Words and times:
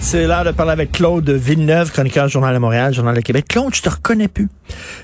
C'est 0.00 0.26
l'heure 0.26 0.44
de 0.44 0.52
parler 0.52 0.72
avec 0.72 0.92
Claude 0.92 1.28
Villeneuve, 1.28 1.90
chroniqueur 1.90 2.28
Journal 2.28 2.54
de 2.54 2.58
Montréal, 2.58 2.94
Journal 2.94 3.16
de 3.16 3.20
Québec. 3.20 3.46
Claude, 3.48 3.74
je 3.74 3.82
te 3.82 3.88
reconnais 3.88 4.28
plus. 4.28 4.48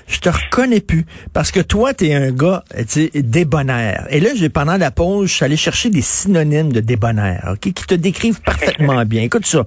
Je 0.07 0.19
te 0.19 0.29
reconnais 0.29 0.79
plus. 0.79 1.05
Parce 1.33 1.51
que 1.51 1.59
toi, 1.59 1.93
tu 1.93 2.07
es 2.07 2.13
un 2.13 2.31
gars 2.31 2.63
tu 2.87 3.09
débonnaire. 3.13 4.07
Et 4.09 4.19
là, 4.21 4.29
j'ai 4.35 4.49
pendant 4.49 4.77
la 4.77 4.91
pause, 4.91 5.29
je 5.29 5.33
suis 5.35 5.45
allé 5.45 5.57
chercher 5.57 5.89
des 5.89 6.01
synonymes 6.01 6.71
de 6.71 6.79
débonnaire, 6.79 7.49
OK, 7.51 7.59
qui 7.59 7.73
te 7.73 7.95
décrivent 7.95 8.41
parfaitement 8.41 9.03
bien. 9.05 9.23
Écoute 9.23 9.45
ça. 9.45 9.65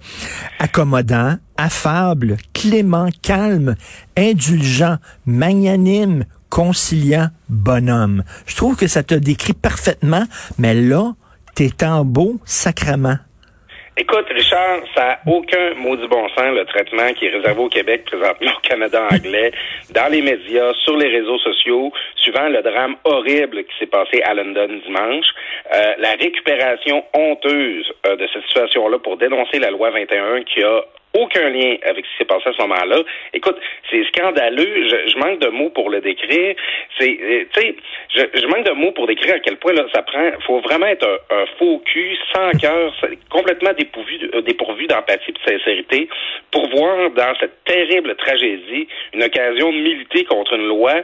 Accommodant, 0.59 1.37
affable, 1.59 2.39
clément, 2.55 3.09
calme, 3.21 3.75
indulgent, 4.17 4.97
magnanime, 5.27 6.25
conciliant, 6.49 7.29
bonhomme. 7.51 8.25
Je 8.47 8.57
trouve 8.57 8.77
que 8.77 8.87
ça 8.87 9.03
te 9.03 9.15
décrit 9.15 9.53
parfaitement, 9.53 10.25
mais 10.59 10.75
là, 10.75 11.13
t'es 11.55 11.85
en 11.85 12.05
beau 12.05 12.41
sacrement. 12.45 13.19
Écoute, 13.99 14.27
Richard, 14.29 14.81
ça 14.95 15.05
n'a 15.25 15.33
aucun 15.33 15.73
maudit 15.75 16.07
bon 16.07 16.29
sens, 16.29 16.55
le 16.55 16.67
traitement 16.67 17.15
qui 17.15 17.27
est 17.27 17.31
réservé 17.31 17.63
au 17.63 17.69
Québec, 17.71 18.05
présentement 18.05 18.51
au 18.55 18.61
Canada 18.61 19.09
anglais, 19.11 19.53
dans 19.95 20.13
les 20.13 20.21
médias, 20.21 20.75
sur 20.85 20.99
les 20.99 21.09
réseaux 21.09 21.39
sociaux, 21.39 21.91
suivant 22.17 22.47
le 22.51 22.61
drame 22.61 22.97
horrible 23.05 23.65
qui 23.65 23.79
s'est 23.79 23.87
passé 23.87 24.21
à 24.21 24.35
London 24.35 24.69
dimanche, 24.85 25.25
euh, 25.75 25.95
la 25.97 26.11
récupération 26.11 27.05
honteuse 27.15 27.91
euh, 28.07 28.17
de 28.17 28.29
cette 28.35 28.43
situation-là 28.43 28.99
pour 28.99 29.17
dénoncer 29.17 29.59
la 29.59 29.71
loi 29.71 29.89
21 29.89 30.43
qui 30.43 30.63
a 30.63 30.83
aucun 31.17 31.49
lien 31.49 31.77
avec 31.83 32.05
ce 32.05 32.11
qui 32.11 32.17
s'est 32.19 32.25
passé 32.25 32.49
à 32.49 32.53
ce 32.53 32.63
moment-là. 32.63 33.03
Écoute, 33.33 33.57
c'est 33.91 34.05
scandaleux. 34.09 34.89
Je, 34.89 35.11
je, 35.11 35.19
manque 35.19 35.41
de 35.41 35.49
mots 35.49 35.71
pour 35.71 35.91
le 35.91 36.01
décrire. 36.01 36.55
C'est, 36.99 37.19
euh, 37.21 37.45
tu 37.55 37.61
sais, 37.61 37.77
je, 38.15 38.41
je, 38.41 38.47
manque 38.47 38.65
de 38.65 38.73
mots 38.73 38.93
pour 38.93 39.07
décrire 39.07 39.35
à 39.37 39.39
quel 39.41 39.57
point 39.57 39.73
là, 39.73 39.85
ça 39.95 40.03
prend. 40.03 40.31
Faut 40.47 40.61
vraiment 40.61 40.87
être 40.87 41.07
un, 41.31 41.47
faux 41.59 41.83
cul, 41.85 42.17
sans 42.35 42.51
cœur, 42.59 42.93
complètement 43.31 43.73
dépourvu, 43.73 44.31
euh, 44.35 44.43
dépourvu 44.43 44.87
d'empathie 44.87 45.31
et 45.31 45.33
de 45.33 45.59
sincérité, 45.59 46.09
pour 46.51 46.69
voir 46.69 47.11
dans 47.11 47.35
cette 47.41 47.65
terrible 47.65 48.15
tragédie 48.17 48.89
une 49.15 49.25
occasion 49.25 49.73
de 49.73 49.79
militer 49.79 50.25
contre 50.25 50.55
une 50.55 50.69
loi 50.69 51.03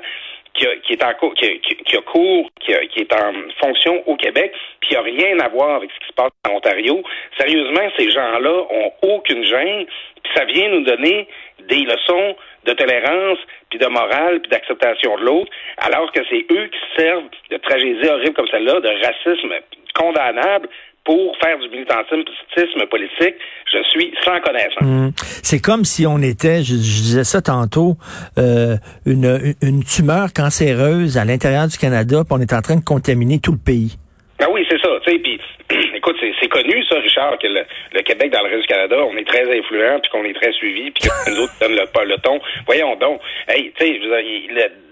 qui, 0.54 0.66
a, 0.66 0.76
qui, 0.76 0.92
est 0.92 1.04
en 1.04 1.14
cours, 1.14 1.34
qui, 1.34 1.60
qui, 1.60 1.76
qui 1.76 1.96
a 1.96 2.00
cours, 2.02 2.50
qui, 2.60 2.74
a, 2.74 2.86
qui, 2.86 3.00
est 3.00 3.12
en 3.12 3.32
fonction 3.60 4.02
au 4.06 4.16
Québec, 4.16 4.52
puis 4.80 4.96
a 4.96 5.02
rien 5.02 5.38
à 5.40 5.48
voir 5.48 5.76
avec 5.76 5.90
ce 5.90 5.98
qui 6.00 6.08
se 6.08 6.12
passe 6.12 6.30
en 6.48 6.56
Ontario. 6.56 7.02
Sérieusement, 7.38 7.88
ces 7.98 8.10
gens-là 8.10 8.66
ont 8.70 8.92
aucune 9.02 9.44
gêne, 9.44 9.86
puis 10.22 10.32
ça 10.34 10.44
vient 10.44 10.68
nous 10.68 10.84
donner 10.84 11.28
des 11.68 11.80
leçons 11.80 12.36
de 12.64 12.72
tolérance, 12.72 13.38
puis 13.70 13.78
de 13.78 13.86
morale, 13.86 14.40
puis 14.40 14.50
d'acceptation 14.50 15.16
de 15.16 15.24
l'autre, 15.24 15.50
alors 15.78 16.10
que 16.12 16.20
c'est 16.28 16.44
eux 16.52 16.68
qui 16.68 17.02
servent 17.02 17.28
de 17.50 17.56
tragédies 17.56 18.08
horribles 18.08 18.34
comme 18.34 18.48
celle-là, 18.48 18.80
de 18.80 18.88
racisme 19.04 19.54
condamnable, 19.94 20.68
pour 21.04 21.36
faire 21.42 21.58
du 21.58 21.68
militantisme 21.68 22.86
politique, 22.90 23.34
je 23.72 23.82
suis 23.90 24.12
sans 24.24 24.40
connaissance. 24.40 24.82
Mmh. 24.82 25.10
C'est 25.42 25.60
comme 25.60 25.84
si 25.84 26.06
on 26.06 26.18
était, 26.18 26.62
je, 26.62 26.74
je 26.74 27.02
disais 27.02 27.24
ça 27.24 27.42
tantôt, 27.42 27.96
euh, 28.38 28.76
une, 29.06 29.54
une 29.62 29.82
tumeur 29.82 30.32
cancéreuse 30.32 31.18
à 31.18 31.24
l'intérieur 31.24 31.66
du 31.66 31.76
Canada, 31.76 32.22
puis 32.24 32.38
on 32.38 32.40
est 32.40 32.52
en 32.52 32.60
train 32.60 32.76
de 32.76 32.84
contaminer 32.84 33.40
tout 33.40 33.52
le 33.52 33.58
pays. 33.58 33.96
Ben 34.38 34.46
oui, 34.52 34.64
c'est 34.68 34.80
ça. 34.80 34.88
Tu 35.04 35.12
sais, 35.12 35.18
puis 35.18 35.40
écoute, 36.02 36.16
c'est 36.40 36.48
connu 36.48 36.84
ça, 36.84 36.96
Richard, 36.98 37.38
que 37.38 37.46
le, 37.46 37.64
le, 37.92 38.02
Québec 38.02 38.32
dans 38.32 38.42
le 38.42 38.48
reste 38.48 38.62
du 38.62 38.66
Canada, 38.66 38.96
on 39.04 39.16
est 39.16 39.26
très 39.26 39.44
influent, 39.56 40.00
puis 40.00 40.10
qu'on 40.10 40.24
est 40.24 40.34
très 40.34 40.52
suivi, 40.52 40.90
puis 40.90 41.04
que 41.08 41.30
nous 41.30 41.44
autres 41.44 41.52
donnent 41.60 41.76
le, 41.76 42.08
le 42.08 42.18
ton. 42.18 42.40
Voyons 42.66 42.96
donc. 42.96 43.20
Hey, 43.48 43.72
tu 43.78 43.86
sais, 43.86 44.00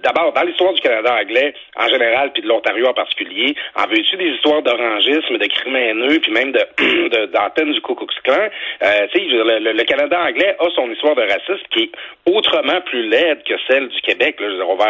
d'abord, 0.03 0.33
dans 0.33 0.43
l'histoire 0.43 0.73
du 0.73 0.81
Canada 0.81 1.17
anglais, 1.21 1.53
en 1.77 1.89
général, 1.89 2.31
puis 2.33 2.43
de 2.43 2.49
l'Ontario 2.49 2.87
en 2.87 2.95
particulier, 2.95 3.55
en 3.75 3.87
veux-tu 3.89 4.17
des 4.17 4.31
histoires 4.31 4.63
d'orangisme, 4.63 5.37
de 5.37 5.47
crimes 5.47 5.77
haineux, 5.77 6.21
puis 6.21 6.33
même 6.33 6.53
de 6.53 7.27
d'antenne 7.33 7.73
du 7.73 7.81
Ku 7.81 7.95
Klux 7.95 8.07
Klan? 8.23 8.49
Euh, 8.83 9.07
tu 9.13 9.19
sais, 9.19 9.27
le, 9.27 9.73
le, 9.73 9.85
Canada 9.85 10.21
anglais 10.21 10.57
a 10.59 10.71
son 10.75 10.91
histoire 10.91 11.17
de 11.17 11.23
racisme 11.23 11.67
qui 11.71 11.85
est 11.85 11.93
autrement 12.33 12.81
plus 12.83 13.09
laide 13.09 13.43
que 13.43 13.55
celle 13.69 13.89
du 13.89 14.01
Québec. 14.03 14.37
Là. 14.41 14.65
On 14.67 14.77
va 14.77 14.87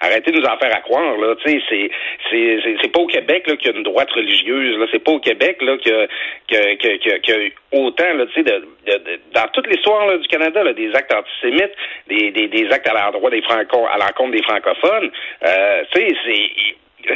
arrêter 0.00 0.32
de 0.32 0.40
nous 0.40 0.46
en 0.46 0.56
faire 0.58 0.74
à 0.74 0.80
croire. 0.80 1.16
Là. 1.16 1.34
Tu 1.44 1.60
sais, 1.60 1.90
c'est 2.30 2.92
pas 2.92 3.00
au 3.00 3.06
Québec 3.06 3.44
qu'il 3.44 3.70
y 3.70 3.74
a 3.74 3.76
une 3.76 3.84
droite 3.84 4.10
religieuse. 4.10 4.78
Là, 4.78 4.86
c'est 4.90 5.02
pas 5.02 5.12
au 5.12 5.20
Québec 5.20 5.35
là 5.38 5.76
que, 5.78 6.06
que, 6.48 7.18
que 7.18 7.52
autant 7.72 8.12
là, 8.14 8.26
tu 8.26 8.34
sais, 8.34 8.42
de, 8.42 8.66
de, 8.86 9.20
dans 9.32 9.48
toute 9.52 9.66
l'histoire 9.66 10.18
du 10.18 10.28
Canada, 10.28 10.62
là, 10.62 10.72
des 10.72 10.94
actes 10.94 11.14
antisémites, 11.14 11.72
des, 12.08 12.30
des, 12.30 12.68
actes 12.70 12.88
à 12.88 12.94
l'endroit 12.94 13.30
des 13.30 13.42
franco 13.42 13.86
à 13.86 13.98
l'encontre 13.98 14.32
des 14.32 14.42
francophones. 14.42 15.10
Euh, 15.44 15.84
c'est 15.94 16.08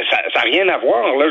ça 0.09 0.17
n'a 0.35 0.41
rien 0.41 0.67
à 0.69 0.77
voir. 0.77 1.15
Là, 1.17 1.27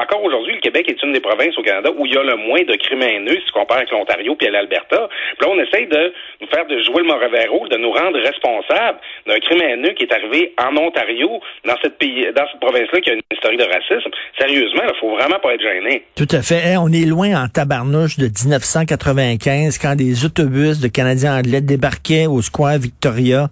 encore 0.00 0.22
aujourd'hui, 0.22 0.54
le 0.54 0.60
Québec 0.60 0.88
est 0.88 1.02
une 1.02 1.12
des 1.12 1.20
provinces 1.20 1.56
au 1.56 1.62
Canada 1.62 1.90
où 1.96 2.06
il 2.06 2.14
y 2.14 2.16
a 2.16 2.22
le 2.22 2.36
moins 2.36 2.62
de 2.62 2.74
crimes 2.76 3.02
haineux 3.02 3.38
si 3.40 3.46
tu 3.46 3.52
compares 3.52 3.78
avec 3.78 3.90
l'Ontario 3.90 4.34
puis 4.34 4.48
l'Alberta. 4.48 5.08
Puis 5.38 5.46
là, 5.46 5.54
on 5.54 5.58
essaye 5.60 5.86
de 5.86 6.12
faire 6.52 6.66
de 6.66 6.76
jouer 6.82 7.02
le 7.02 7.08
mauvais 7.08 7.46
rôle, 7.46 7.68
de 7.68 7.78
nous 7.78 7.92
rendre 7.92 8.18
responsables 8.20 8.98
d'un 9.26 9.38
crime 9.40 9.62
haineux 9.62 9.94
qui 9.94 10.04
est 10.04 10.12
arrivé 10.12 10.52
en 10.60 10.76
Ontario, 10.76 11.40
dans 11.64 11.74
cette 11.82 11.98
pays, 11.98 12.26
dans 12.36 12.44
cette 12.50 12.60
province-là 12.60 13.00
qui 13.00 13.10
a 13.10 13.14
une 13.14 13.22
historique 13.32 13.58
de 13.58 13.64
racisme. 13.64 14.10
Sérieusement, 14.38 14.82
il 14.84 15.00
faut 15.00 15.16
vraiment 15.16 15.38
pas 15.42 15.54
être 15.54 15.62
gêné. 15.62 16.04
Tout 16.16 16.28
à 16.30 16.42
fait. 16.42 16.60
Hey, 16.62 16.76
on 16.76 16.88
est 16.88 17.06
loin 17.06 17.42
en 17.42 17.48
tabarnouche 17.48 18.18
de 18.18 18.26
1995 18.26 19.78
quand 19.78 19.96
des 19.96 20.24
autobus 20.24 20.80
de 20.80 20.88
Canadiens 20.88 21.38
anglais 21.38 21.60
débarquaient 21.60 22.26
au 22.26 22.42
Square 22.42 22.78
Victoria, 22.78 23.48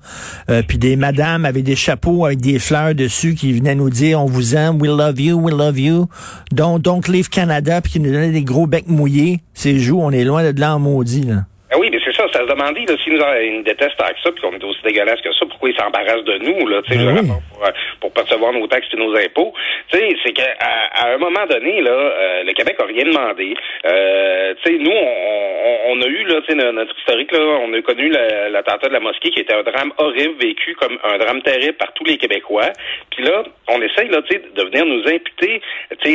euh, 0.51 0.63
puis 0.67 0.79
des 0.79 0.97
madames 0.97 1.45
avaient 1.45 1.63
des 1.63 1.77
chapeaux 1.77 2.27
avec 2.27 2.41
des 2.41 2.59
fleurs 2.59 2.95
dessus 2.95 3.35
qui 3.35 3.53
venaient 3.53 3.75
nous 3.75 3.91
dire 3.91 4.21
on 4.21 4.27
vous 4.27 4.51
We 4.51 4.89
love 4.89 5.21
you, 5.21 5.39
we 5.39 5.55
love 5.55 5.79
you. 5.79 6.07
Donc, 6.53 6.83
donc 6.83 7.09
Leave 7.09 7.29
Canada, 7.29 7.81
puis 7.81 7.93
qui 7.93 8.01
nous 8.01 8.11
donnait 8.13 8.31
des 8.31 8.43
gros 8.43 8.67
becs 8.67 8.89
mouillés. 8.89 9.39
C'est 9.55 9.79
joues, 9.79 10.01
on 10.01 10.11
est 10.11 10.25
loin 10.25 10.43
de 10.43 10.59
là 10.59 10.75
en 10.75 10.79
maudit, 10.79 11.23
là. 11.23 11.45
Ah 11.73 11.79
oui, 11.79 11.89
mais 11.93 12.00
c'est 12.29 12.39
ça, 12.39 12.45
se 12.45 12.49
demandait, 12.49 12.85
là, 12.87 12.95
s'ils 13.03 13.15
nous, 13.15 13.57
nous 13.57 13.63
détestent 13.63 14.01
avec 14.03 14.17
ça, 14.23 14.31
puis 14.33 14.43
qu'on 14.43 14.53
est 14.53 14.65
aussi 14.65 14.83
dégueulasse 14.83 15.21
que 15.21 15.33
ça, 15.33 15.47
pourquoi 15.47 15.71
ils 15.71 15.77
s'embarrassent 15.77 16.25
de 16.25 16.39
nous, 16.39 16.67
là, 16.69 16.83
tu 16.83 16.93
sais, 16.93 17.05
Ben 17.05 17.19
oui. 17.21 17.29
pour, 17.29 17.71
pour 18.01 18.13
percevoir 18.13 18.53
nos 18.53 18.67
taxes 18.67 18.89
et 18.93 18.97
nos 18.97 19.15
impôts. 19.17 19.53
Tu 19.91 19.99
sais, 19.99 20.09
c'est 20.25 20.33
qu'à 20.33 20.51
à 20.61 21.13
un 21.15 21.19
moment 21.19 21.47
donné, 21.49 21.81
là, 21.81 21.91
euh, 21.91 22.43
le 22.45 22.53
Québec 22.53 22.77
a 22.81 22.85
rien 22.85 23.05
demandé. 23.05 23.55
Euh, 23.87 24.55
tu 24.63 24.73
sais, 24.73 24.79
nous, 24.79 24.91
on, 24.91 25.77
on, 25.80 25.80
là, 26.31 26.73
notre 26.73 26.97
historique, 26.99 27.33
là, 27.33 27.41
on 27.63 27.73
a 27.73 27.83
connu 27.83 28.09
l'attentat 28.09 28.89
de 28.89 28.93
la 28.93 29.01
mosquée 29.01 29.31
qui 29.31 29.41
était 29.41 29.55
un 29.55 29.63
drame 29.63 29.93
horrible, 29.99 30.35
vécu 30.41 30.75
comme 30.75 30.99
un 31.05 31.19
drame 31.19 31.43
terrible 31.43 31.75
par 31.75 31.93
tous 31.95 32.05
les 32.05 32.17
Québécois. 32.17 32.71
Puis 33.11 33.25
là, 33.25 33.43
on 33.69 33.81
essaye, 33.83 34.09
là, 34.09 34.21
de 34.21 34.63
venir 34.65 34.87
nous 34.87 35.07
imputer, 35.09 35.61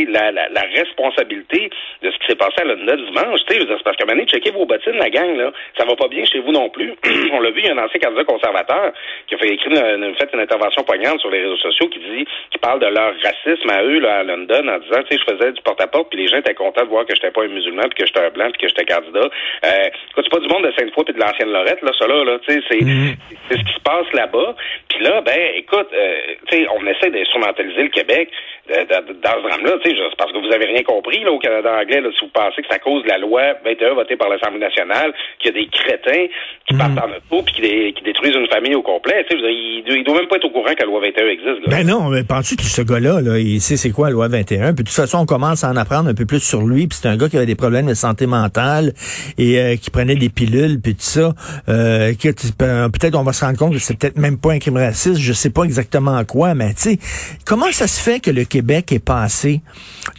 la, 0.10 0.32
la, 0.32 0.50
la, 0.50 0.62
responsabilité 0.76 1.70
de 2.02 2.12
ce 2.12 2.18
qui 2.18 2.28
s'est 2.28 2.36
passé 2.36 2.56
à 2.58 2.64
London 2.66 2.96
dimanche. 2.96 3.40
C'est 3.48 3.66
parce 3.84 3.98
qu'à 3.98 4.04
un 4.04 4.08
moment 4.08 4.18
donné, 4.18 4.26
checkez 4.26 4.52
vos 4.52 4.66
bottines, 4.66 4.98
la 4.98 5.10
gang, 5.10 5.36
là, 5.38 5.52
ça 5.78 5.86
va 5.86 5.96
pas 5.96 6.08
bien 6.08 6.26
chez 6.26 6.40
vous 6.40 6.52
non 6.52 6.70
plus. 6.70 6.94
on 7.32 7.40
l'a 7.40 7.52
vu, 7.52 7.60
il 7.60 7.66
y 7.66 7.70
a 7.70 7.74
un 7.74 7.78
ancien 7.78 8.00
candidat 8.00 8.24
conservateur 8.24 8.94
qui 9.28 9.36
a 9.36 9.38
fait 9.38 9.54
écrire 9.54 9.72
une, 9.72 10.16
fait 10.16 10.30
une 10.34 10.40
intervention 10.40 10.84
poignante 10.84 11.20
sur 11.20 11.30
les 11.30 11.42
réseaux 11.42 11.58
sociaux 11.58 11.88
qui 11.88 12.00
dit, 12.00 12.26
qui 12.52 12.58
parle 12.58 12.80
de 12.80 12.88
leur 12.88 13.14
racisme 13.24 13.70
à 13.70 13.84
eux, 13.84 14.00
là, 14.00 14.20
à 14.20 14.24
London, 14.24 14.68
en 14.68 14.80
disant, 14.80 15.04
tu 15.04 15.16
sais, 15.16 15.24
je 15.26 15.34
faisais 15.34 15.52
du 15.52 15.62
porte-à-porte, 15.62 16.10
puis 16.10 16.20
les 16.20 16.28
gens 16.28 16.38
étaient 16.38 16.54
contents 16.54 16.84
de 16.84 16.90
voir 16.90 17.06
que 17.06 17.16
j'étais 17.16 17.32
pas 17.32 17.44
un 17.44 17.48
musulman, 17.48 17.84
puis 17.84 18.00
que 18.00 18.06
j'étais 18.06 18.26
un 18.26 18.30
blanc, 18.30 18.50
puis 18.52 18.62
que 18.62 18.68
j'étais 18.68 18.86
candidat. 18.86 19.30
Euh, 19.66 19.90
c'est 20.16 20.30
pas 20.30 20.40
du 20.40 20.48
monde 20.48 20.64
de 20.64 20.72
Sainte-Foy 20.78 21.04
puis 21.06 21.14
de 21.14 21.20
l'ancienne 21.20 21.52
Lorette, 21.52 21.82
là, 21.82 21.92
ça 21.98 22.08
là, 22.08 22.24
là, 22.24 22.40
tu 22.40 22.54
sais, 22.54 22.62
c'est, 22.70 22.84
mm 22.84 23.16
c'est 23.50 23.58
ce 23.58 23.64
qui 23.64 23.74
se 23.74 23.82
passe 23.82 24.12
là-bas. 24.14 24.56
Puis 24.90 25.04
là, 25.04 25.22
ben, 25.22 25.40
écoute, 25.56 25.88
euh, 25.94 26.18
tu 26.48 26.58
sais, 26.58 26.68
on 26.74 26.86
essaie 26.88 27.12
d'instrumentaliser 27.12 27.84
le 27.84 27.90
Québec 27.90 28.30
euh, 28.72 28.84
dans 28.90 29.38
ce 29.38 29.48
drame-là, 29.48 29.78
tu 29.84 29.92
sais, 29.92 29.96
c'est 29.98 30.18
parce 30.18 30.32
que 30.32 30.40
vous 30.40 30.52
avez 30.52 30.66
rien 30.66 30.84
compris, 30.84 31.24
là, 31.24 31.32
au 31.32 31.40
Canada 31.40 31.78
anglais, 31.80 32.02
là, 32.02 32.10
si 32.18 32.26
vous 32.26 32.32
pensez 32.34 32.62
que 32.62 32.68
c'est 32.70 32.76
à 32.76 32.80
cause 32.80 33.04
de 33.04 33.10
la 33.10 33.18
loi 33.18 33.54
21 33.64 33.94
votée 33.94 34.16
par 34.16 34.30
l'Assemblée 34.30 34.60
nationale, 34.60 35.14
qu'il 35.40 35.54
y 35.54 35.58
a 35.58 35.62
des 35.62 35.68
crétins 35.68 36.26
qui 36.68 36.74
mm 36.74 36.78
-hmm. 36.78 36.96
partent 36.96 37.06
en 37.06 37.18
auto 37.18 37.44
puis 37.46 37.54
qui, 37.56 37.62
dé, 37.62 37.94
qui, 37.94 38.04
détruisent 38.04 38.36
une 38.36 38.48
famille 38.48 38.76
au 38.76 38.82
complet, 38.82 39.26
tu 39.30 39.38
sais, 39.38 39.44
il, 39.44 39.84
il 39.88 40.04
doit 40.04 40.16
même 40.18 40.28
pas 40.28 40.38
être 40.38 40.46
au 40.46 40.50
courant 40.50 40.74
que 40.74 40.82
la 40.82 40.86
loi 40.86 41.02
21 41.02 41.28
existe, 41.28 41.62
là. 41.62 41.68
Ben 41.70 41.86
non, 41.86 42.10
mais 42.10 42.24
penses-tu 42.24 42.56
que 42.56 42.64
ce 42.64 42.82
gars-là, 42.82 43.22
là, 43.22 43.38
il 43.38 43.62
sait 43.62 43.78
c'est 43.78 43.92
quoi 43.92 44.08
la 44.08 44.14
loi 44.14 44.28
21? 44.28 44.74
Puis 44.74 44.84
de 44.84 44.90
toute 44.90 45.02
façon, 45.04 45.20
on 45.20 45.26
commence 45.26 45.64
à 45.64 45.70
en 45.70 45.76
apprendre 45.76 46.10
un 46.10 46.16
peu 46.16 46.26
plus 46.26 46.42
sur 46.42 46.62
lui. 46.66 46.88
Puis 46.88 46.98
c'est 47.02 47.08
un 47.08 47.18
gars 47.18 47.30
qui 47.30 47.38
avait 47.38 47.46
des 47.46 47.56
problèmes 47.56 47.88
de 47.88 47.94
santé 47.94 48.26
mentale 48.26 48.94
et 49.38 49.60
euh, 49.60 49.76
qui 49.76 49.92
prenait 49.96 50.16
des 50.16 50.28
pilules, 50.28 50.82
puis 50.82 50.94
tout 50.94 51.02
ça. 51.02 51.34
Euh, 51.70 52.14
peut-être 52.14 53.16
on 53.16 53.24
va 53.24 53.32
se 53.32 53.46
rendre 53.46 53.58
compte 53.58 53.72
que 53.72 53.80
c'est 53.80 53.98
peut-être 53.98 54.18
même 54.18 54.38
pas 54.38 54.52
un 54.52 54.60
crime 54.60 54.76
raciste. 54.76 55.22
Je 55.22 55.32
sais 55.32 55.50
pas 55.50 55.64
exactement 55.64 56.22
quoi, 56.26 56.54
mais 56.54 56.74
tu 56.74 56.82
sais, 56.82 57.00
comment 57.46 57.72
ça 57.72 57.88
se 57.88 58.02
fait 58.02 58.20
que 58.20 58.30
le 58.30 58.44
Québec 58.44 58.92
est 58.92 59.00
passé 59.00 59.62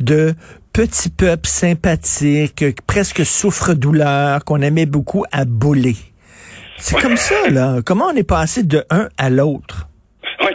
de 0.00 0.34
petit 0.73 1.11
peuple 1.11 1.46
sympathique, 1.46 2.64
presque 2.87 3.26
souffre-douleur, 3.26 4.44
qu'on 4.44 4.62
aimait 4.62 4.87
beaucoup 4.87 5.25
à 5.31 5.44
bouler? 5.44 5.96
C'est 6.78 6.99
comme 6.99 7.17
ça, 7.17 7.50
là. 7.50 7.81
Comment 7.84 8.06
on 8.06 8.17
est 8.17 8.28
passé 8.28 8.62
de 8.62 8.82
un 8.88 9.08
à 9.19 9.28
l'autre? 9.28 9.88
Oui, 10.40 10.52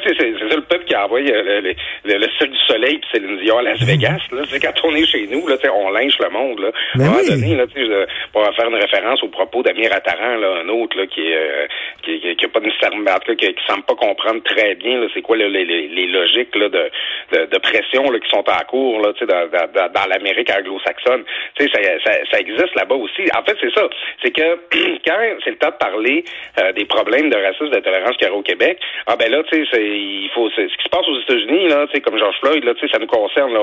le 0.91 1.31
euh, 1.31 1.61
le, 1.61 1.73
le, 2.05 2.17
le, 2.17 2.27
Cirque 2.37 2.51
du 2.51 2.59
Soleil 2.67 2.97
puis 2.99 3.09
Céline 3.13 3.37
Dion 3.39 3.57
à 3.57 3.61
Las 3.61 3.81
Vegas. 3.85 4.21
Là, 4.31 4.43
c'est 4.47 4.59
quand 4.59 4.73
on 4.83 4.95
est 4.95 5.05
chez 5.05 5.27
nous, 5.27 5.47
là, 5.47 5.55
on 5.73 5.91
lynche 5.91 6.17
le 6.19 6.29
monde. 6.29 6.59
Là. 6.59 6.71
Mais 6.95 7.03
à 7.03 7.07
un 7.07 7.09
moment 7.09 7.21
oui. 7.23 7.29
donné, 7.29 7.55
là, 7.55 7.67
tu 7.67 7.85
sais, 7.85 8.07
pour 8.33 8.43
faire 8.55 8.67
une 8.67 8.75
référence 8.75 9.23
au 9.23 9.29
propos 9.29 9.63
d'Amir 9.63 9.93
Attaran, 9.93 10.37
là, 10.37 10.61
un 10.63 10.69
autre 10.69 10.97
là, 10.97 11.05
qui, 11.07 11.33
euh, 11.33 11.65
qui, 12.03 12.19
qui, 12.19 12.35
qui 12.35 12.45
a 12.45 12.49
pas 12.49 12.59
nécessairement, 12.59 13.17
qui, 13.25 13.35
qui 13.35 13.65
semble 13.67 13.83
pas 13.83 13.95
comprendre 13.95 14.41
très 14.43 14.75
bien 14.75 14.99
là, 14.99 15.07
c'est 15.13 15.21
quoi 15.21 15.37
là, 15.37 15.47
les, 15.47 15.65
les, 15.65 15.87
les 15.87 16.07
logiques 16.07 16.55
là, 16.55 16.69
de, 16.69 16.89
de, 17.31 17.45
de 17.45 17.57
pression 17.57 18.09
là, 18.09 18.19
qui 18.19 18.29
sont 18.29 18.43
en 18.47 18.65
cours 18.67 19.01
là, 19.01 19.13
tu 19.13 19.19
sais, 19.19 19.25
dans, 19.25 19.47
dans, 19.47 19.91
dans 19.91 20.05
l'Amérique 20.09 20.51
anglo-saxonne. 20.51 21.23
Tu 21.55 21.65
sais, 21.65 21.71
ça, 21.73 21.81
ça, 22.05 22.17
ça 22.31 22.39
existe 22.39 22.75
là-bas 22.75 22.95
aussi. 22.95 23.23
En 23.35 23.43
fait, 23.43 23.57
c'est 23.59 23.73
ça. 23.73 23.87
C'est 24.23 24.31
que 24.31 24.41
quand 25.05 25.17
c'est 25.43 25.51
le 25.51 25.57
temps 25.57 25.69
de 25.69 25.77
parler 25.77 26.23
euh, 26.59 26.71
des 26.73 26.85
problèmes 26.85 27.29
de 27.29 27.37
racisme, 27.37 27.69
d'intolérance 27.69 28.17
qu'il 28.17 28.27
y 28.27 28.31
a 28.31 28.33
au 28.33 28.41
Québec, 28.41 28.79
ah 29.07 29.15
ben 29.15 29.31
là, 29.31 29.43
tu 29.43 29.57
sais, 29.57 29.69
c'est, 29.71 29.87
il 29.87 30.29
faut, 30.33 30.49
c'est, 30.55 30.67
ce 30.67 30.77
qui 30.81 30.85
se 30.85 30.89
passe 30.89 31.07
aux 31.07 31.19
États-Unis, 31.21 31.67
là, 31.69 31.85
tu 31.87 31.93
sais, 31.93 32.01
comme 32.01 32.17
George 32.17 32.35
Floyd, 32.41 32.63
là, 32.63 32.73
tu 32.73 32.81
sais, 32.85 32.91
ça 32.91 32.99
nous 32.99 33.07
concerne, 33.07 33.53
là, 33.53 33.61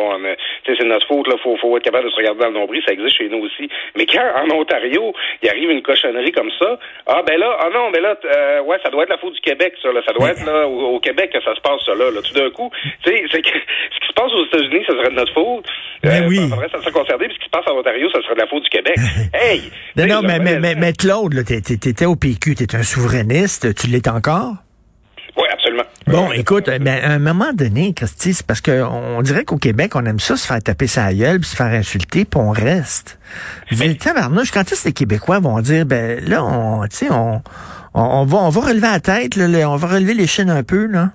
c'est 0.66 0.84
notre 0.84 1.06
faute, 1.06 1.26
là, 1.28 1.34
faut, 1.42 1.56
faut 1.58 1.76
être 1.76 1.82
capable 1.84 2.06
de 2.06 2.10
se 2.10 2.16
regarder 2.16 2.40
dans 2.40 2.48
le 2.48 2.58
nombril, 2.60 2.82
ça 2.86 2.92
existe 2.92 3.16
chez 3.18 3.28
nous 3.28 3.38
aussi. 3.44 3.68
Mais 3.96 4.06
quand 4.06 4.22
en 4.22 4.48
Ontario, 4.54 5.12
il 5.42 5.48
arrive 5.48 5.70
une 5.70 5.82
cochonnerie 5.82 6.32
comme 6.32 6.50
ça, 6.58 6.78
ah 7.06 7.22
ben 7.26 7.38
là, 7.38 7.56
ah 7.60 7.68
non, 7.74 7.90
ben 7.90 8.02
là, 8.02 8.14
euh, 8.24 8.62
ouais, 8.62 8.76
ça 8.82 8.90
doit 8.90 9.02
être 9.02 9.10
la 9.10 9.18
faute 9.18 9.34
du 9.34 9.40
Québec, 9.40 9.74
ça, 9.82 9.90
là, 9.92 10.00
ça 10.06 10.12
doit 10.12 10.30
être 10.30 10.44
là 10.46 10.66
au, 10.68 10.96
au 10.96 11.00
Québec 11.00 11.30
que 11.32 11.42
ça 11.42 11.54
se 11.54 11.60
passe, 11.60 11.80
ça 11.84 11.94
là, 11.94 12.10
là, 12.10 12.20
tout 12.22 12.34
d'un 12.34 12.50
coup, 12.50 12.70
tu 13.04 13.10
sais, 13.10 13.24
c'est 13.32 13.42
que 13.42 13.48
ce 13.94 13.98
qui 14.00 14.06
se 14.08 14.12
passe 14.14 14.32
aux 14.32 14.44
États-Unis, 14.46 14.84
ça 14.86 14.92
serait 14.94 15.10
de 15.10 15.16
notre 15.16 15.34
faute. 15.34 15.66
Ben 16.02 16.26
oui. 16.28 16.38
Ça 16.70 16.78
serait 16.80 16.92
concerné, 16.92 17.26
puis 17.26 17.34
ce 17.34 17.40
qui 17.40 17.46
se 17.46 17.50
passe 17.50 17.66
en 17.66 17.76
Ontario, 17.78 18.08
ça 18.12 18.22
serait 18.22 18.34
de 18.34 18.40
la 18.40 18.46
faute 18.46 18.62
du 18.62 18.68
Québec. 18.70 18.94
hey! 19.34 19.62
Non, 19.96 20.06
non, 20.06 20.20
mais, 20.22 20.38
là, 20.38 20.44
mais, 20.44 20.58
mais, 20.60 20.74
mais 20.76 20.92
Claude, 20.92 21.34
là, 21.34 21.42
t'es- 21.42 21.60
t'es- 21.60 21.76
t'étais 21.76 22.06
au 22.06 22.14
PQ, 22.16 22.54
t'es 22.54 22.76
un 22.76 22.82
souverainiste, 22.84 23.74
tu 23.74 23.88
l'es 23.88 24.08
encore? 24.08 24.52
Bon, 26.10 26.32
écoute, 26.32 26.70
mais 26.80 27.02
à 27.02 27.12
un 27.12 27.18
moment 27.18 27.52
donné, 27.52 27.92
Christy, 27.92 28.32
c'est 28.32 28.46
parce 28.46 28.60
qu'on 28.60 29.16
on 29.18 29.22
dirait 29.22 29.44
qu'au 29.44 29.58
Québec, 29.58 29.94
on 29.94 30.04
aime 30.06 30.20
ça 30.20 30.36
se 30.36 30.46
faire 30.46 30.62
taper 30.62 30.86
sa 30.86 31.12
gueule, 31.12 31.40
puis 31.40 31.50
se 31.50 31.56
faire 31.56 31.66
insulter, 31.66 32.24
puis 32.24 32.40
on 32.40 32.50
reste. 32.50 33.18
Je 33.70 33.76
dis, 33.76 33.96
tabarnouche, 33.98 34.50
quand 34.50 34.60
est-ce 34.72 34.82
que 34.82 34.88
les 34.88 34.92
Québécois 34.94 35.38
vont 35.40 35.60
dire, 35.60 35.84
ben 35.84 36.24
là, 36.26 36.42
on, 36.44 36.82
tu 36.88 36.96
sais, 36.96 37.10
on, 37.10 37.42
on, 37.94 38.02
on 38.02 38.24
va, 38.24 38.38
on 38.38 38.48
va 38.48 38.60
relever 38.60 38.88
la 38.88 39.00
tête, 39.00 39.36
là, 39.36 39.48
là, 39.48 39.68
on 39.70 39.76
va 39.76 39.88
relever 39.88 40.14
les 40.14 40.26
chaînes 40.26 40.50
un 40.50 40.62
peu, 40.62 40.86
là? 40.86 41.10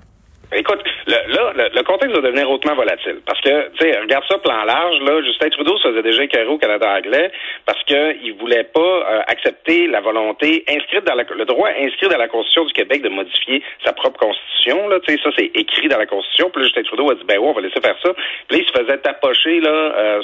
Écoute, 0.52 0.80
le, 1.08 1.34
là, 1.34 1.54
le, 1.56 1.76
le 1.76 1.84
contexte 1.84 2.16
va 2.16 2.22
devenir 2.22 2.50
hautement 2.50 2.76
volatile. 2.76 3.20
Parce 3.26 3.40
que, 3.42 3.70
tu 3.78 3.86
sais, 3.86 4.00
regarde 4.00 4.24
ça 4.30 4.38
plan 4.38 4.64
large, 4.64 5.00
là, 5.02 5.22
Justin 5.24 5.50
Trudeau 5.50 5.78
se 5.78 5.90
faisait 5.90 6.02
déjà 6.02 6.24
écœurer 6.24 6.48
au 6.48 6.58
Canada 6.58 6.88
anglais 6.98 7.32
parce 7.66 7.84
qu'il 7.84 8.34
voulait 8.40 8.64
pas 8.64 8.80
euh, 8.80 9.22
accepter 9.28 9.88
la 9.88 10.02
volonté 10.02 10.64
inscrite 10.68 11.04
dans 11.06 11.16
la, 11.16 11.24
le 11.24 11.46
droit 11.46 11.70
inscrit 11.70 12.08
dans 12.08 12.18
la 12.18 12.28
Constitution 12.28 12.66
du 12.66 12.74
Québec 12.74 13.02
de 13.02 13.10
modifier 13.10 13.62
sa 13.86 13.94
propre 13.94 14.20
Constitution, 14.20 14.88
là, 14.88 15.00
tu 15.02 15.14
sais, 15.14 15.22
ça 15.24 15.30
c'est 15.38 15.52
écrit 15.56 15.88
dans 15.88 15.98
la 15.98 16.06
Constitution. 16.06 16.50
Puis 16.50 16.62
là, 16.62 16.68
Justin 16.68 16.84
Trudeau 16.84 17.12
a 17.12 17.16
dit, 17.16 17.24
ben 17.26 17.38
ouais, 17.38 17.48
on 17.48 17.54
va 17.54 17.62
laisser 17.62 17.82
faire 17.82 17.98
ça. 18.02 18.14
Puis 18.48 18.58
là, 18.58 18.64
il 18.64 18.66
se 18.66 18.84
faisait 18.84 18.98
tapocher, 19.00 19.60
là, 19.60 19.70
euh, 19.70 20.22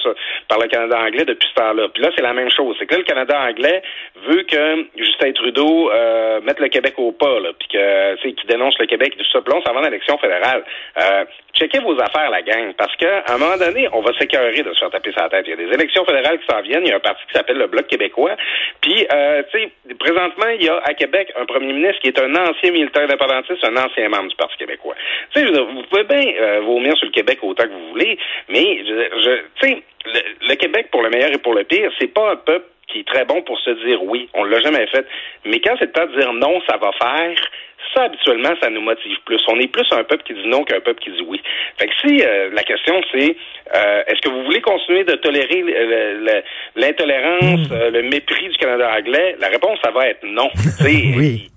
par 0.47 0.59
le 0.59 0.67
Canada 0.67 0.99
anglais 0.99 1.25
depuis 1.25 1.47
ce 1.49 1.55
temps-là. 1.55 1.89
Puis 1.93 2.03
là, 2.03 2.09
c'est 2.15 2.23
la 2.23 2.33
même 2.33 2.49
chose. 2.49 2.75
C'est 2.79 2.85
que 2.85 2.93
là, 2.93 2.99
le 2.99 3.05
Canada 3.05 3.39
anglais 3.39 3.81
veut 4.27 4.43
que 4.43 4.85
Justin 4.97 5.31
Trudeau 5.33 5.91
euh, 5.91 6.41
mette 6.41 6.59
le 6.59 6.67
Québec 6.69 6.93
au 6.97 7.11
pas, 7.11 7.39
là, 7.39 7.49
puis 7.57 7.67
que, 7.67 8.15
tu 8.15 8.21
sais, 8.21 8.33
qu'il 8.33 8.49
dénonce 8.49 8.77
le 8.79 8.85
Québec 8.85 9.13
et 9.15 9.23
tout 9.23 9.29
ça. 9.31 9.41
Puis 9.41 9.53
l'élection 9.83 10.17
fédérale. 10.17 10.63
Euh, 10.97 11.25
checkez 11.53 11.79
vos 11.79 11.99
affaires, 11.99 12.29
la 12.29 12.41
gang, 12.41 12.73
parce 12.77 12.95
qu'à 12.95 13.23
un 13.27 13.37
moment 13.37 13.57
donné, 13.57 13.87
on 13.91 14.01
va 14.01 14.11
s'écœurer 14.17 14.63
de 14.63 14.73
se 14.73 14.79
faire 14.79 14.89
taper 14.89 15.11
sa 15.11 15.29
tête. 15.29 15.45
Il 15.47 15.51
y 15.51 15.53
a 15.53 15.55
des 15.55 15.73
élections 15.73 16.05
fédérales 16.05 16.39
qui 16.39 16.45
s'en 16.47 16.61
viennent. 16.61 16.85
Il 16.85 16.89
y 16.89 16.93
a 16.93 16.97
un 16.97 16.99
parti 16.99 17.21
qui 17.27 17.33
s'appelle 17.33 17.57
le 17.57 17.67
Bloc 17.67 17.87
québécois. 17.87 18.35
Puis, 18.81 19.05
euh, 19.11 19.43
tu 19.51 19.59
sais, 19.59 19.71
présentement, 19.99 20.47
il 20.57 20.65
y 20.65 20.69
a 20.69 20.81
à 20.83 20.93
Québec 20.93 21.31
un 21.39 21.45
premier 21.45 21.73
ministre 21.73 22.01
qui 22.01 22.07
est 22.07 22.19
un 22.19 22.35
ancien 22.35 22.71
militaire 22.71 23.03
indépendantiste, 23.03 23.63
un 23.63 23.77
ancien 23.77 24.09
membre 24.09 24.29
du 24.29 24.35
Parti 24.35 24.57
québécois. 24.57 24.95
Tu 25.33 25.39
sais, 25.39 25.45
vous 25.45 25.83
pouvez 25.83 26.03
bien 26.03 26.33
euh, 26.39 26.61
vomir 26.61 26.95
sur 26.97 27.07
le 27.07 27.11
Québec 27.11 27.39
autant 27.41 27.63
que 27.63 27.69
vous 27.69 27.89
voulez, 27.89 28.17
mais, 28.47 28.83
je 28.85 29.41
tu 29.61 29.69
sais, 29.69 29.83
le, 30.05 30.47
le 30.47 30.55
Québec, 30.55 30.87
pour 30.91 31.01
le 31.03 31.09
meilleur 31.09 31.31
et 31.31 31.37
pour 31.37 31.53
le 31.53 31.63
pire, 31.63 31.91
c'est 31.99 32.13
pas 32.13 32.31
un 32.31 32.35
peuple 32.35 32.65
très 33.03 33.25
bon 33.25 33.41
pour 33.41 33.59
se 33.59 33.71
dire 33.85 34.03
oui. 34.03 34.29
On 34.33 34.43
l'a 34.43 34.59
jamais 34.61 34.85
fait. 34.87 35.05
Mais 35.45 35.59
quand 35.59 35.75
c'est 35.79 35.85
le 35.85 35.91
temps 35.91 36.05
de 36.05 36.19
dire 36.19 36.33
non, 36.33 36.61
ça 36.69 36.77
va 36.77 36.91
faire, 36.93 37.35
ça, 37.95 38.03
habituellement, 38.03 38.51
ça 38.61 38.69
nous 38.69 38.81
motive 38.81 39.17
plus. 39.25 39.41
On 39.47 39.59
est 39.59 39.67
plus 39.71 39.87
un 39.91 40.03
peuple 40.03 40.23
qui 40.23 40.33
dit 40.33 40.47
non 40.47 40.63
qu'un 40.63 40.79
peuple 40.79 41.01
qui 41.01 41.09
dit 41.11 41.23
oui. 41.27 41.41
Fait 41.77 41.87
que 41.87 41.93
si 42.05 42.21
euh, 42.23 42.49
la 42.53 42.63
question 42.63 43.01
c'est 43.11 43.35
euh, 43.75 44.03
est-ce 44.07 44.21
que 44.21 44.29
vous 44.29 44.43
voulez 44.43 44.61
continuer 44.61 45.03
de 45.03 45.13
tolérer 45.15 45.61
le- 45.63 46.41
l'intolérance, 46.75 47.67
euh, 47.71 47.89
le 47.91 48.01
mépris 48.03 48.49
du 48.49 48.57
Canada 48.57 48.91
anglais, 48.97 49.35
la 49.39 49.47
réponse, 49.47 49.79
ça 49.83 49.91
va 49.91 50.07
être 50.07 50.23
non. 50.23 50.49
Oui. 50.85 51.49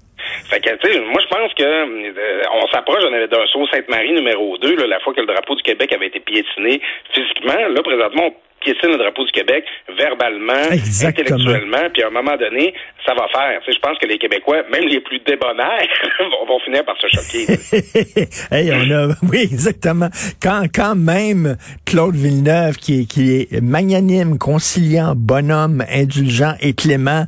fait 0.49 0.61
que, 0.61 0.71
tu 0.77 0.93
sais, 0.93 1.01
moi, 1.01 1.21
je 1.21 1.27
pense 1.29 1.53
que 1.55 1.63
euh, 1.65 2.43
on 2.53 2.67
s'approche 2.69 3.03
d'un 3.03 3.27
d'un 3.27 3.47
saut 3.49 3.67
Sainte-Marie 3.69 4.13
numéro 4.13 4.57
2, 4.59 4.77
là, 4.77 4.87
la 4.87 5.01
fois 5.01 5.13
que 5.15 5.21
le 5.21 5.27
drapeau 5.27 5.55
du 5.57 5.63
Québec 5.63 5.93
avait 5.93 6.07
été 6.07 6.21
piétiné 6.21 6.81
physiquement. 7.13 7.69
Là, 7.69 7.83
présentement, 7.83 8.27
on 8.29 8.35
piétine 8.63 8.91
le 8.91 8.99
drapeau 8.99 9.25
du 9.25 9.33
Québec 9.33 9.65
verbalement, 9.99 10.71
Exactement. 10.71 11.37
intellectuellement, 11.37 11.91
puis 11.93 12.03
à 12.03 12.07
un 12.07 12.11
moment 12.11 12.37
donné, 12.37 12.73
ça 13.05 13.15
va 13.15 13.27
faire. 13.33 13.61
Tu 13.65 13.71
sais, 13.73 13.77
je 13.77 13.81
pense 13.81 13.99
que 13.99 14.07
les 14.07 14.19
Québécois, 14.19 14.63
même 14.71 14.85
les 14.89 15.01
plus 15.01 15.19
débonnaires, 15.27 15.87
vont, 16.21 16.47
vont 16.47 16.61
finir 16.65 16.85
par 16.85 16.97
se 16.99 17.07
choquer. 17.09 18.29
hey, 18.51 18.73
on 18.73 18.91
a, 18.91 19.09
oui, 19.31 19.41
exactement. 19.43 20.09
Quand, 20.43 20.65
quand 20.73 20.95
même 20.95 21.57
Claude 21.85 22.15
Villeneuve, 22.17 22.77
qui 22.77 23.01
est, 23.01 23.05
qui 23.05 23.33
est 23.53 23.61
magnanime, 23.61 24.39
conciliant, 24.39 25.15
bonhomme, 25.17 25.85
indulgent 25.93 26.55
et 26.61 26.73
clément, 26.75 27.25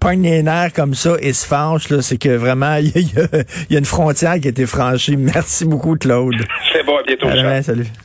pogne 0.00 0.24
les 0.24 0.42
nerfs 0.42 0.72
comme 0.74 0.94
ça 0.94 1.12
et 1.20 1.32
se 1.32 1.46
fâche, 1.46 1.88
là, 1.88 2.02
c'est 2.02 2.18
que 2.18 2.30
vraiment, 2.30 2.74
il 2.74 2.88
y, 2.88 3.20
a- 3.20 3.42
y 3.70 3.76
une 3.78 3.84
frontière 3.84 4.34
qui 4.40 4.48
a 4.48 4.50
été 4.50 4.66
franchie. 4.66 5.16
Merci 5.16 5.64
beaucoup, 5.64 5.94
Claude. 5.96 6.34
C'est 6.72 6.84
bon, 6.84 6.96
à 6.96 7.02
bientôt. 7.04 7.28
À 7.28 7.34
demain, 7.36 7.62
salut. 7.62 7.86